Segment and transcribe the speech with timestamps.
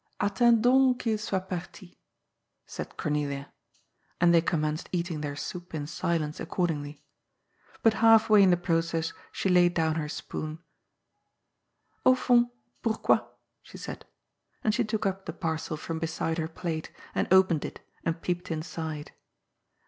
[0.19, 1.99] '^ Attendons qu'il soit parti,"
[2.65, 3.53] said Cornelia.
[4.19, 7.03] And they commenced eating their soup in silence accordingly.
[7.83, 10.57] But half way in the process she laid down her spoon.
[10.57, 10.59] '^
[12.03, 12.49] Au fond,
[12.81, 13.19] pourquoi?"
[13.61, 14.05] she said.
[14.63, 18.49] And she took up the parcel from beside her plate, and opened it, and peeped
[18.49, 19.11] inside.